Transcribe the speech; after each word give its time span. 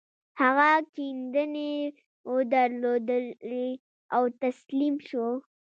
هغه 0.41 0.69
کيندنې 0.95 1.73
ودرولې 2.33 3.69
او 4.15 4.23
تسليم 4.43 4.95
شو. 5.07 5.27